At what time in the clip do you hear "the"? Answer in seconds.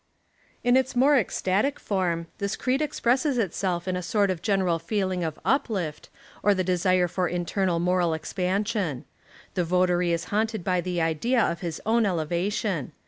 6.55-6.63, 9.53-9.63, 10.81-11.01